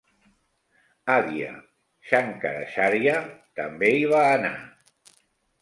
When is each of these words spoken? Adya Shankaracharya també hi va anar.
Adya 1.15 1.49
Shankaracharya 2.11 3.15
també 3.61 3.93
hi 3.99 4.09
va 4.15 4.23
anar. 4.31 4.55